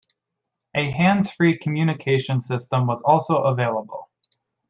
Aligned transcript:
A 0.73 0.89
hands-free 0.89 1.59
communication 1.59 2.41
system 2.41 2.87
was 2.87 3.03
also 3.03 3.43
available. 3.43 4.09